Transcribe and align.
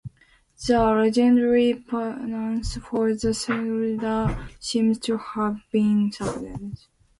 The 0.65 0.79
legendary 0.83 1.75
penance 1.75 2.75
for 2.77 3.13
the 3.13 3.35
slaughter 3.35 4.47
seems 4.59 4.97
to 5.01 5.15
have 5.19 5.59
been 5.71 6.11
servitude. 6.11 6.79